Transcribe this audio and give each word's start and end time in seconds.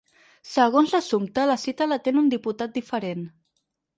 Segons 0.51 0.93
l’assumpte, 0.95 1.43
la 1.51 1.57
cita 1.65 1.87
l’atén 1.91 2.17
un 2.23 2.33
diputat 2.33 2.75
diferent. 2.81 3.25